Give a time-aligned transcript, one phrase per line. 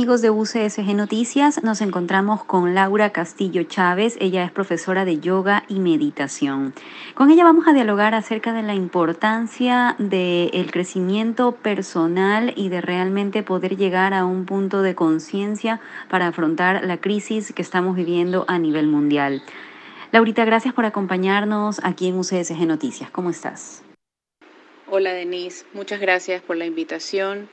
[0.00, 1.62] Amigos de UCSG Noticias?
[1.62, 4.16] Nos encontramos con Laura Castillo Chávez.
[4.18, 6.72] Ella es profesora de yoga y meditación.
[7.12, 13.42] Con ella vamos a dialogar acerca de la importancia del crecimiento personal y de realmente
[13.42, 18.58] poder llegar a un punto de conciencia para afrontar la crisis que estamos viviendo a
[18.58, 19.42] nivel mundial.
[20.12, 23.10] Laurita, gracias por acompañarnos aquí en UCSG Noticias.
[23.10, 23.82] ¿Cómo estás?
[24.88, 27.50] Hola Denise, muchas gracias por la invitación.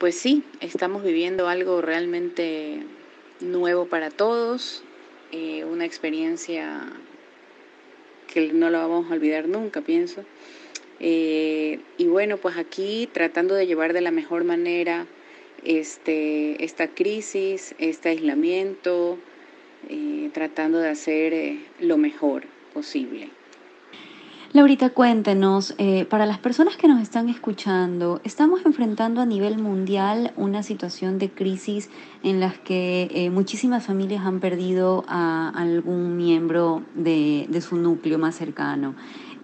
[0.00, 2.84] Pues sí, estamos viviendo algo realmente
[3.40, 4.82] nuevo para todos,
[5.30, 6.90] eh, una experiencia
[8.32, 10.24] que no la vamos a olvidar nunca, pienso.
[11.00, 15.06] Eh, y bueno, pues aquí tratando de llevar de la mejor manera
[15.64, 19.18] este, esta crisis, este aislamiento,
[19.90, 23.28] eh, tratando de hacer lo mejor posible.
[24.52, 30.32] Laurita, cuéntenos, eh, para las personas que nos están escuchando, estamos enfrentando a nivel mundial
[30.36, 31.88] una situación de crisis
[32.24, 38.34] en las que eh, muchísimas familias han perdido a algún miembro de, su núcleo más
[38.34, 38.96] cercano.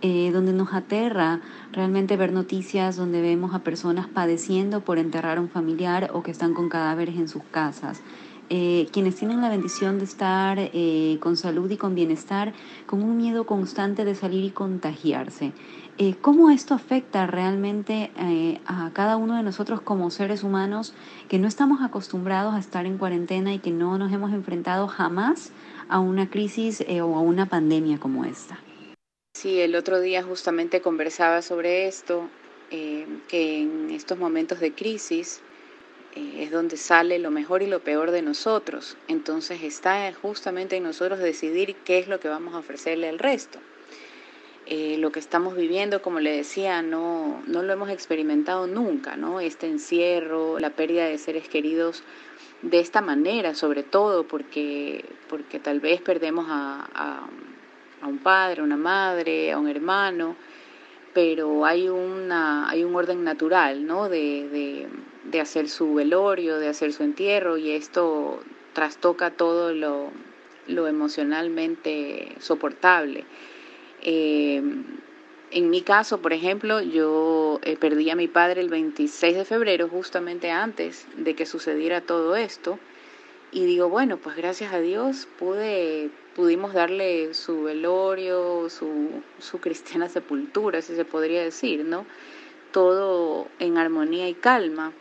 [0.02, 1.40] Eh, donde nos aterra
[1.72, 6.32] realmente ver noticias donde vemos a personas padeciendo por enterrar a un familiar o que
[6.32, 8.02] están con cadáveres en sus casas.
[8.48, 12.52] Eh, quienes tienen la bendición de estar eh, con salud y con bienestar,
[12.86, 15.52] con un miedo constante de salir y contagiarse.
[15.98, 18.10] Eh, ¿Cómo esto afecta realmente
[18.66, 20.94] a cada uno de nosotros como seres humanos
[21.28, 25.52] que no estamos acostumbrados a estar en cuarentena y que no nos hemos enfrentado jamás
[25.88, 28.60] a una crisis o a una pandemia como esta?
[29.34, 32.28] Sí, el otro día justamente conversaba sobre esto,
[32.70, 35.55] que en estos momentos de crisis eh,
[36.16, 38.96] es donde sale lo mejor y lo peor de nosotros.
[39.08, 43.58] Entonces está justamente en nosotros decidir qué es lo que vamos a ofrecerle al resto.
[44.66, 49.38] Eh, lo que estamos viviendo, como le decía, no, no lo hemos experimentado nunca, ¿no?
[49.38, 52.02] Este encierro, la pérdida de seres queridos
[52.62, 57.28] de esta manera, sobre todo porque, porque tal vez perdemos a,
[58.00, 60.36] a un padre, a una madre, a un hermano,
[61.16, 64.08] pero hay, una, hay un orden natural, ¿no?
[64.08, 64.86] De, de,
[65.40, 68.40] hacer su velorio, de hacer su entierro, y esto
[68.72, 70.10] trastoca todo lo,
[70.66, 73.24] lo emocionalmente soportable.
[74.02, 74.62] Eh,
[75.50, 79.88] en mi caso, por ejemplo, yo eh, perdí a mi padre el 26 de febrero,
[79.88, 82.78] justamente antes de que sucediera todo esto,
[83.52, 90.10] y digo, bueno, pues gracias a Dios pude pudimos darle su velorio, su, su cristiana
[90.10, 92.04] sepultura, si se podría decir, ¿no?
[92.72, 94.92] Todo en armonía y calma.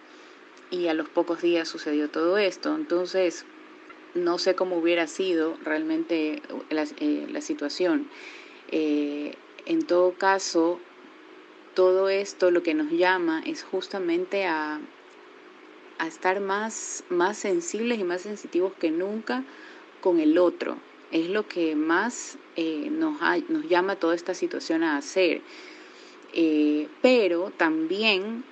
[0.75, 2.75] Y a los pocos días sucedió todo esto.
[2.75, 3.45] Entonces,
[4.13, 8.09] no sé cómo hubiera sido realmente la, eh, la situación.
[8.71, 10.79] Eh, en todo caso,
[11.75, 14.81] todo esto lo que nos llama es justamente a,
[15.97, 19.43] a estar más, más sensibles y más sensitivos que nunca
[20.01, 20.77] con el otro,
[21.11, 23.19] es lo que más eh, nos,
[23.49, 25.41] nos llama toda esta situación a hacer.
[26.33, 28.43] Eh, pero también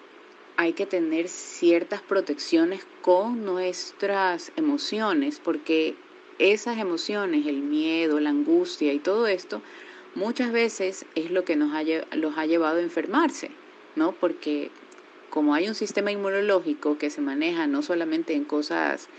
[0.57, 5.95] hay que tener ciertas protecciones con nuestras emociones, porque
[6.39, 9.61] esas emociones, el miedo, la angustia y todo esto,
[10.15, 11.83] muchas veces es lo que nos ha,
[12.15, 13.51] los ha llevado a enfermarse,
[13.95, 14.11] ¿no?
[14.13, 14.71] Porque
[15.29, 19.09] como hay un sistema inmunológico que se maneja no solamente en cosas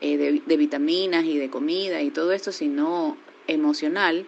[0.00, 4.26] eh, de, vitaminas y de comida y todo esto, sino emocional,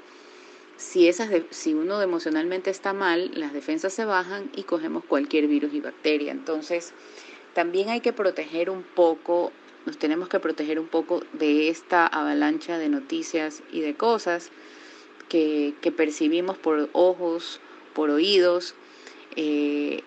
[0.82, 5.72] si, esas si uno emocionalmente está mal, las defensas se bajan y cogemos cualquier virus
[5.72, 6.32] y bacteria.
[6.32, 6.92] Entonces,
[7.54, 9.52] también hay que proteger un poco,
[9.86, 14.50] nos tenemos que proteger un poco de esta avalancha de noticias y de cosas
[15.28, 17.60] que, que percibimos por ojos,
[17.94, 18.74] por oídos.
[19.36, 20.02] Eh,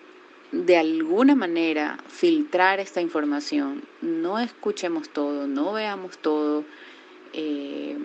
[0.52, 3.82] de alguna manera filtrar esta información.
[4.00, 6.64] No escuchemos todo, no veamos todo.
[7.32, 7.98] Eh,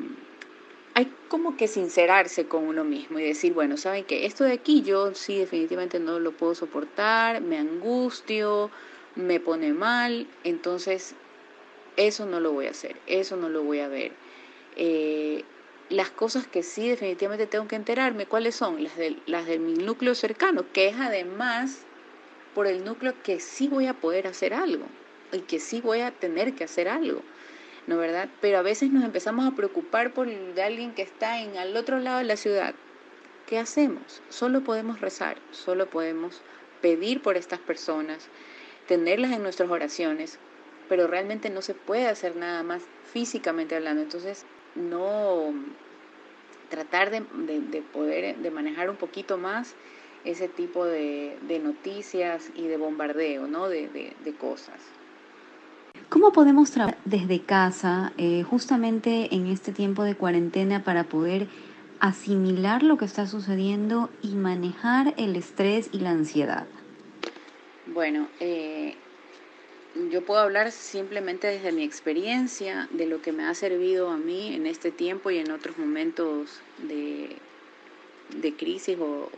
[1.01, 4.25] hay como que sincerarse con uno mismo y decir, bueno, ¿saben qué?
[4.25, 8.69] Esto de aquí yo sí definitivamente no lo puedo soportar, me angustio,
[9.15, 11.15] me pone mal, entonces
[11.97, 14.11] eso no lo voy a hacer, eso no lo voy a ver.
[14.75, 15.43] Eh,
[15.89, 18.83] las cosas que sí definitivamente tengo que enterarme, ¿cuáles son?
[18.83, 21.79] Las de, las de mi núcleo cercano, que es además
[22.53, 24.85] por el núcleo que sí voy a poder hacer algo
[25.31, 27.21] y que sí voy a tener que hacer algo,
[27.87, 28.29] ¿no verdad?
[28.41, 31.99] Pero a veces nos empezamos a preocupar por de alguien que está en al otro
[31.99, 32.75] lado de la ciudad.
[33.47, 34.21] ¿Qué hacemos?
[34.29, 36.41] Solo podemos rezar, solo podemos
[36.81, 38.29] pedir por estas personas,
[38.87, 40.39] tenerlas en nuestras oraciones
[40.91, 42.83] pero realmente no se puede hacer nada más
[43.13, 44.01] físicamente hablando.
[44.01, 44.45] Entonces,
[44.75, 45.53] no
[46.67, 49.73] tratar de, poder, de manejar un poquito más
[50.25, 53.69] ese tipo de, noticias y de bombardeo, ¿no?
[53.69, 54.81] De, cosas.
[56.11, 61.47] ¿Cómo podemos trabajar desde casa eh, justamente en este tiempo de cuarentena para poder
[62.01, 66.67] asimilar lo que está sucediendo y manejar el estrés y la ansiedad?
[67.85, 68.95] Bueno, eh,
[70.11, 74.53] yo puedo hablar simplemente desde mi experiencia, de lo que me ha servido a mí
[74.53, 77.37] en este tiempo y en otros momentos de,
[78.57, 79.29] crisis o,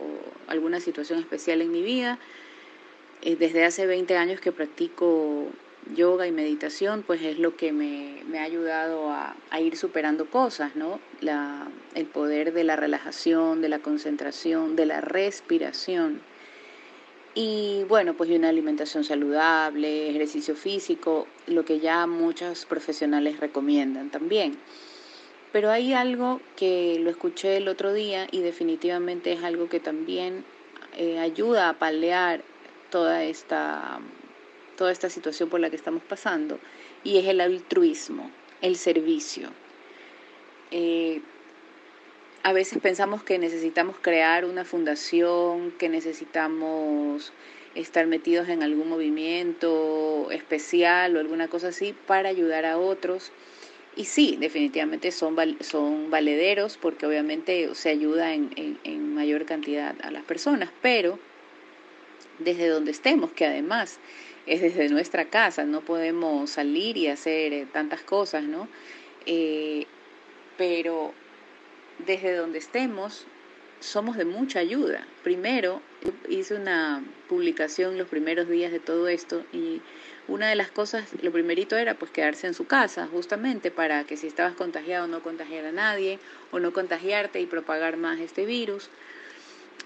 [0.48, 2.18] alguna situación especial en mi vida.
[3.22, 5.52] Eh, desde hace 20 años que practico
[5.94, 10.76] yoga y meditación, pues es lo que me, ha ayudado a, a, ir superando cosas,
[10.76, 11.00] ¿no?
[11.20, 16.20] La, el poder de la relajación, de la concentración, de la respiración
[17.34, 24.56] y bueno, pues una alimentación saludable, ejercicio físico, lo que ya muchos profesionales recomiendan también.
[25.52, 30.44] Pero hay algo que lo escuché el otro día y definitivamente es algo que también
[30.96, 32.42] eh, ayuda a paliar
[32.90, 33.98] toda esta,
[34.76, 36.58] toda esta situación por la que estamos pasando
[37.02, 38.30] y es el altruismo,
[38.60, 39.50] el servicio.
[40.70, 41.20] Eh,
[42.42, 47.32] a veces pensamos que necesitamos crear una fundación, que necesitamos
[47.74, 53.32] estar metidos en algún movimiento especial o alguna cosa así para ayudar a otros.
[53.96, 58.50] Y sí, definitivamente son, son valederos porque obviamente se ayuda en,
[58.84, 61.18] en mayor cantidad a las personas, pero
[62.38, 63.98] desde donde estemos, que además
[64.46, 68.68] es desde nuestra casa, no podemos salir y hacer eh, tantas cosas, ¿no?
[69.26, 69.86] Eh,
[70.56, 71.12] pero
[72.06, 73.26] desde donde estemos,
[73.80, 75.06] somos de mucha ayuda.
[75.22, 75.82] Primero,
[76.28, 79.80] hice una publicación los primeros días de todo esto y
[80.26, 84.16] una de las cosas, lo primerito era pues quedarse en su casa, justamente para que
[84.16, 86.18] si estabas contagiado no contagiar a nadie
[86.50, 88.88] o no contagiarte y propagar más este virus.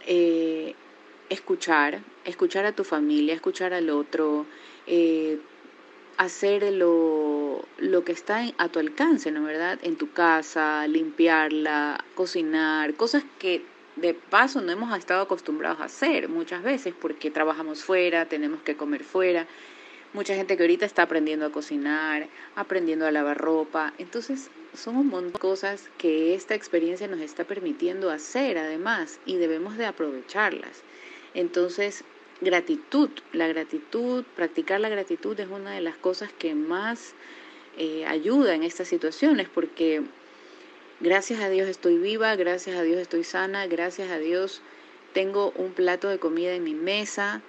[0.06, 0.74] Eh,
[1.28, 4.46] escuchar, escuchar a tu familia, escuchar al otro,
[4.86, 5.38] eh,
[6.16, 9.78] hacer lo, lo que está a tu alcance, ¿no verdad?
[9.82, 13.62] En tu casa, limpiarla, cocinar, cosas que
[13.96, 18.76] de paso no hemos estado acostumbrados a hacer muchas veces porque trabajamos fuera, tenemos que
[18.76, 19.46] comer fuera.
[20.12, 23.92] Mucha gente que ahorita está aprendiendo a cocinar, aprendiendo a lavar ropa.
[23.98, 29.36] Entonces, son un montón de cosas que esta experiencia nos está permitiendo hacer además y
[29.36, 30.82] debemos de aprovecharlas.
[31.34, 32.04] Entonces,
[32.40, 33.10] gratitud.
[33.32, 37.14] La gratitud, practicar la gratitud es una de las cosas que más
[37.76, 40.02] eh, ayuda en estas situaciones porque
[41.00, 44.62] gracias a Dios estoy viva, gracias a Dios estoy sana, gracias a Dios
[45.12, 47.42] tengo un plato de comida en mi mesa.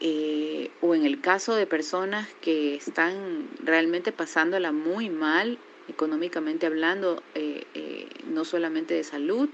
[0.00, 5.58] Eh, o en el caso de personas que están realmente pasándola muy mal,
[5.88, 9.48] económicamente hablando, eh, no solamente de salud,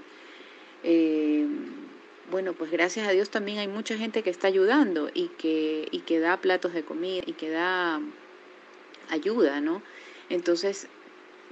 [2.31, 5.99] bueno, pues gracias a Dios también hay mucha gente que está ayudando y que, y
[5.99, 8.01] que da platos de comida y que da
[9.09, 9.81] ayuda, ¿no?
[10.29, 10.87] Entonces,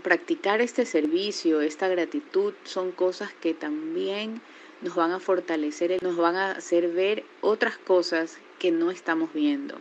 [0.01, 4.41] practicar este servicio, esta gratitud, son cosas que también
[4.81, 9.75] nos van a fortalecer, nos van a hacer ver otras cosas que no estamos viendo.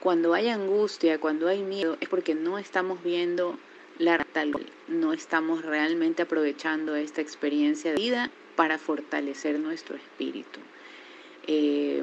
[0.00, 3.58] Cuando hay angustia, cuando hay miedo, es porque no estamos viendo
[3.98, 4.52] la tal,
[4.88, 10.60] no estamos realmente aprovechando esta experiencia de vida para fortalecer nuestro espíritu.
[11.46, 12.02] Eh,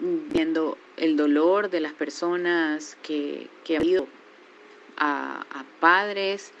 [0.00, 4.06] viendo el dolor de las personas que, han perdido
[4.96, 5.44] a,
[5.80, 6.52] padres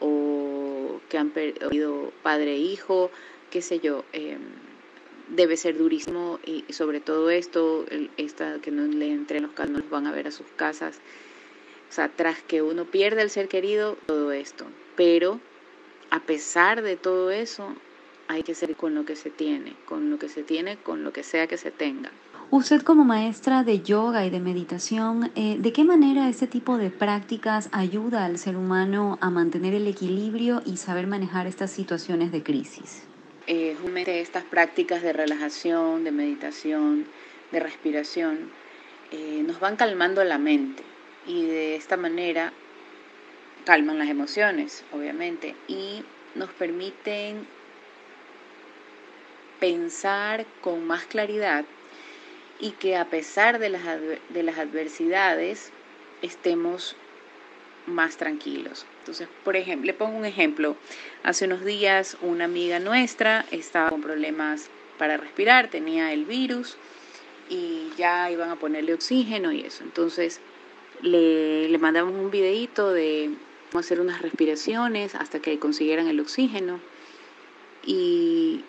[0.00, 3.10] o que han perdido padre e hijo,
[3.50, 4.40] qué sé yo, em,
[5.28, 10.06] debe ser durísimo y sobre todo esto, esta, que no le entren los no van
[10.06, 11.00] a ver a sus casas.
[11.88, 14.66] O sea, tras que uno pierde el ser querido, todo esto.
[14.96, 15.40] Pero
[16.10, 17.74] a pesar de todo eso,
[18.28, 21.12] hay que ser con lo que se tiene, con lo que se tiene, con lo
[21.12, 22.10] que sea que se tenga.
[22.50, 26.90] Usted como maestra de yoga y de meditación, eh, ¿de qué manera este tipo de
[26.90, 32.42] prácticas ayuda al ser humano a mantener el equilibrio y saber manejar estas situaciones de
[32.42, 33.02] crisis?
[33.46, 33.76] Eh,
[34.06, 37.06] estas prácticas de relajación, de meditación,
[37.50, 38.50] de respiración,
[39.10, 40.82] eh, nos van calmando la mente
[41.26, 42.52] y de esta manera
[43.64, 46.04] calman las emociones, obviamente, y
[46.34, 47.46] nos permiten
[49.64, 51.64] pensar con más claridad
[52.60, 55.72] y que a pesar de las, de las adversidades
[56.20, 56.96] estemos
[57.86, 58.84] más tranquilos.
[58.98, 60.76] Entonces, por ejemplo, le pongo un ejemplo.
[61.22, 64.68] Hace unos días una amiga nuestra estaba con problemas
[64.98, 66.76] para respirar, tenía el virus
[67.48, 69.82] y ya iban a ponerle oxígeno y eso.
[69.82, 70.42] Entonces,
[71.00, 73.30] le, le mandamos un videito de
[73.70, 76.80] cómo hacer unas respiraciones hasta que consiguieran el oxígeno.
[77.86, 78.62] Y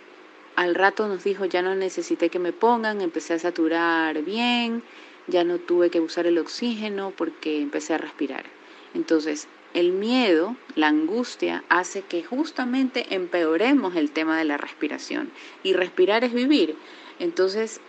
[0.55, 4.83] al rato nos dijo, ya no necesité que me pongan, empecé a saturar bien,
[5.27, 8.45] ya no tuve que usar el oxígeno porque empecé a respirar.
[8.93, 15.31] Entonces, el miedo, la angustia, hace que justamente empeoremos el tema de la respiración.
[15.63, 16.77] Y respirar es vivir.
[17.19, 17.81] Entonces,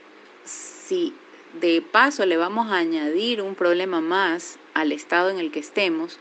[0.45, 1.15] si
[1.61, 6.19] de paso le vamos a añadir un problema más al estado en el que estemos,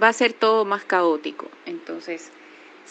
[0.00, 1.48] va a ser todo más caótico.
[1.66, 2.32] Entonces,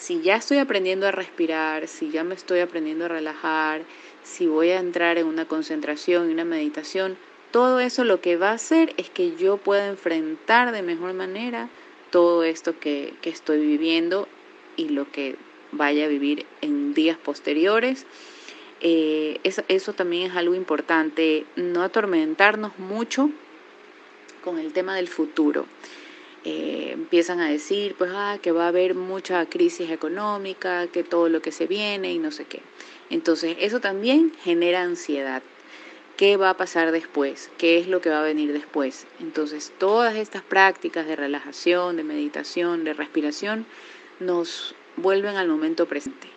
[0.00, 3.82] si ya estoy aprendiendo a respirar, si ya me estoy aprendiendo a relajar,
[4.22, 7.18] si voy a entrar en una concentración y una meditación,
[7.50, 11.68] todo eso lo que va a hacer es que yo pueda enfrentar de mejor manera
[12.10, 14.26] todo esto que, estoy viviendo
[14.76, 15.36] y lo que
[15.70, 18.06] vaya a vivir en días posteriores.
[18.80, 23.30] Eh, eso, eso también es algo importante, no atormentarnos mucho
[24.42, 25.66] con el tema del futuro.
[26.44, 31.28] Eh, empiezan a decir pues ah, que va a haber mucha crisis económica, que todo
[31.28, 32.62] lo que se viene y no sé qué.
[33.10, 35.42] Entonces eso también genera ansiedad.
[36.16, 37.50] ¿Qué va a pasar después?
[37.58, 39.06] ¿Qué es lo que va a venir después?
[39.20, 43.66] Entonces todas estas prácticas de relajación, de meditación, de respiración
[44.18, 46.28] nos vuelven al momento presente.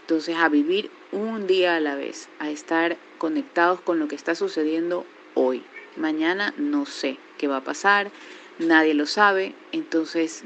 [0.00, 4.34] Entonces a vivir un día a la vez, a estar conectados con lo que está
[4.34, 5.62] sucediendo hoy.
[5.96, 8.10] Mañana no sé qué va a pasar,
[8.58, 10.44] nadie lo sabe, entonces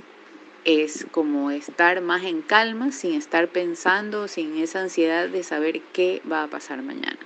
[0.64, 6.20] es como estar más en calma sin estar pensando, sin esa ansiedad de saber qué
[6.30, 7.18] va a pasar mañana.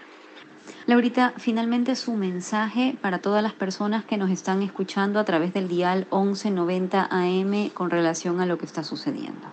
[0.86, 5.68] Laurita, finalmente su mensaje para todas las personas que nos están escuchando a través del
[5.68, 9.46] dial 1190 AM con relación a lo que está sucediendo.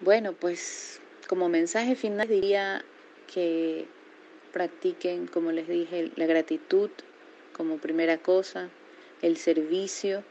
[0.00, 2.84] Bueno, pues como mensaje final diría
[3.32, 3.86] que
[4.52, 6.90] practiquen, como les dije, la gratitud
[7.52, 8.68] como primera cosa,
[9.22, 10.22] el servicio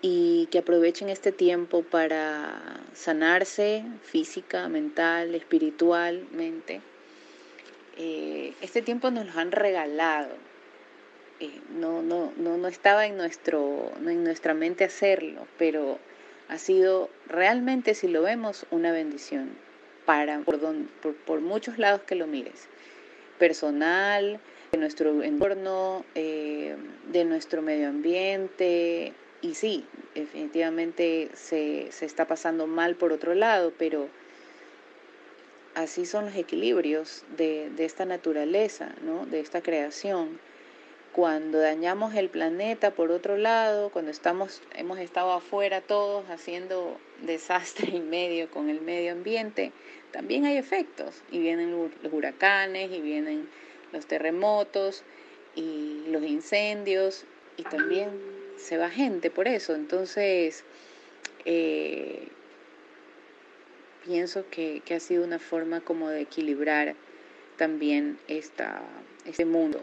[0.00, 6.80] y que aprovechen este tiempo para sanarse física, mental, espiritualmente.
[7.96, 10.36] Eh, este tiempo nos lo han regalado.
[11.40, 15.98] Eh, no, no, no, no, estaba en, nuestro, en nuestra mente hacerlo, pero
[16.48, 19.50] ha sido realmente, si lo vemos, una bendición
[20.04, 20.58] para, por,
[21.02, 22.68] por, por muchos lados que lo mires.
[23.38, 24.40] Personal,
[24.72, 26.76] de nuestro entorno, eh,
[27.10, 29.12] de nuestro medio ambiente.
[29.40, 29.84] Y sí,
[30.14, 34.08] definitivamente se, se está pasando mal por otro lado, pero
[35.74, 39.26] así son los equilibrios de, de, esta naturaleza, ¿no?
[39.26, 40.40] de esta creación.
[41.12, 47.90] Cuando dañamos el planeta por otro lado, cuando estamos, hemos estado afuera todos haciendo desastre
[47.96, 49.72] y medio con el medio ambiente,
[50.10, 51.22] también hay efectos.
[51.30, 53.48] Y vienen los huracanes y vienen
[53.92, 55.04] los terremotos
[55.54, 57.24] y los incendios
[57.56, 58.10] y también
[58.56, 59.74] se va gente por eso.
[59.74, 60.64] Entonces,
[61.44, 62.28] eh,
[64.04, 66.94] pienso que, ha sido una forma como de equilibrar
[67.56, 68.82] también esta,
[69.26, 69.80] este mundo.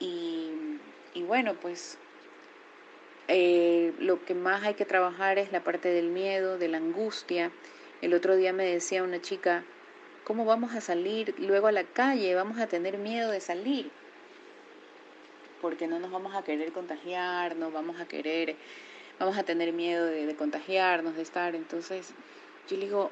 [0.00, 0.52] Y,
[1.22, 1.96] bueno, pues
[3.28, 7.50] eh, lo que más hay que trabajar es la parte del miedo, de la angustia.
[8.02, 9.64] El otro día me decía una chica,
[10.24, 12.34] ¿Cómo vamos a salir luego a la calle?
[12.34, 13.90] Vamos a tener miedo de salir.
[15.60, 18.56] Porque no nos vamos a querer contagiar, no vamos a querer,
[19.18, 21.54] vamos a tener miedo de, contagiarnos, de estar.
[21.54, 22.14] Entonces,
[22.68, 23.10] yo le digo,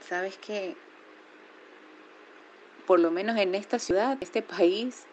[0.00, 0.74] ¿sabes qué?
[2.84, 5.04] Por lo menos en esta ciudad, este país,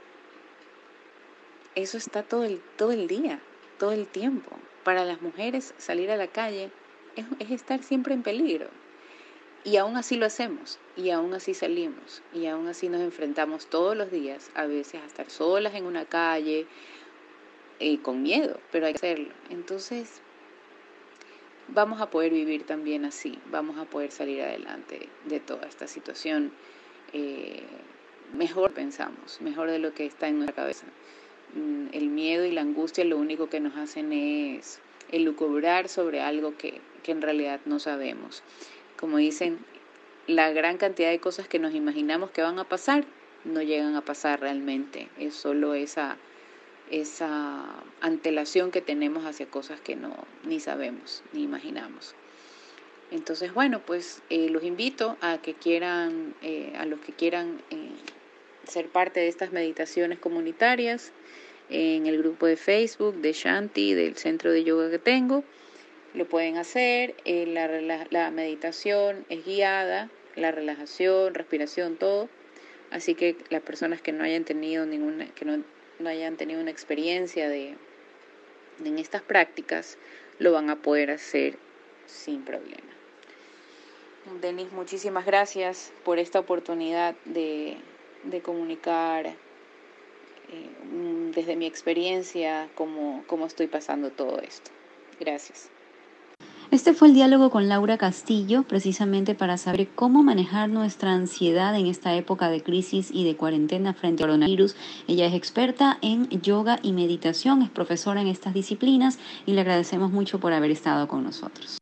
[1.76, 3.40] eso está todo el, todo el día,
[3.78, 4.50] todo el tiempo.
[4.84, 6.72] Para las mujeres salir a la calle
[7.38, 8.72] es estar siempre en peligro.
[9.66, 13.96] Y aún así lo hacemos, y aún así salimos, y aún así nos enfrentamos todos
[13.96, 16.66] los días, a veces a estar solas en una calle,
[18.02, 19.30] con miedo, pero hay que hacerlo.
[19.50, 20.22] Entonces,
[21.68, 26.52] vamos a poder vivir también así, vamos a poder salir adelante de toda esta situación.
[27.14, 27.64] Eh,
[28.34, 30.86] mejor pensamos, mejor de lo que está en nuestra cabeza.
[31.54, 34.80] Mm, el miedo y la angustia lo único que nos hacen es
[35.12, 38.44] elucubrar sobre algo que, que en realidad no sabemos
[39.00, 39.60] como dicen,
[40.28, 43.06] la gran cantidad de cosas que nos imaginamos que van a pasar
[43.46, 45.08] no llegan a pasar realmente.
[45.18, 46.18] Es solo esa,
[46.92, 47.66] esa
[48.02, 50.14] antelación que tenemos hacia cosas que no
[50.44, 52.14] ni sabemos ni imaginamos.
[53.10, 57.92] Entonces, bueno, pues eh, los invito a que quieran, eh, a los que quieran eh,
[58.68, 61.14] ser parte de estas meditaciones comunitarias
[61.70, 65.46] en el grupo de Facebook de Shanti, del centro de yoga que tengo
[66.14, 72.30] lo pueden hacer, eh, la, la, meditación es guiada, la relajación, respiración, todo.
[72.92, 75.64] Así que las personas que no hayan tenido ninguna, que no
[76.00, 77.76] no hayan tenido una experiencia de,
[78.84, 79.98] en estas prácticas,
[80.40, 81.58] lo van a poder hacer
[82.06, 82.88] sin problema.
[84.42, 87.78] Denis, muchísimas gracias por esta oportunidad de,
[88.24, 89.36] de comunicar eh,
[91.34, 94.72] desde mi experiencia cómo, cómo estoy pasando todo esto.
[95.20, 95.70] Gracias.
[96.72, 101.88] Este fue el diálogo con Laura Castillo, precisamente para saber cómo manejar nuestra ansiedad en
[101.88, 104.76] esta época de crisis y de cuarentena frente al coronavirus.
[105.08, 110.12] Ella es experta en yoga y meditación, es profesora en estas disciplinas y le agradecemos
[110.12, 111.79] mucho por haber estado con nosotros.